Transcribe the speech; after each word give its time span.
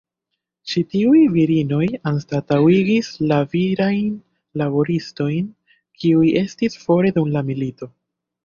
Ĉi 0.69 0.81
tiuj 0.93 1.19
virinoj 1.33 1.89
anstataŭigis 2.11 3.11
la 3.33 3.39
virajn 3.53 4.09
laboristojn, 4.63 5.53
kiuj 6.01 6.33
estis 6.45 6.83
fore 6.87 7.17
dum 7.21 7.31
la 7.39 7.49
milito. 7.53 7.93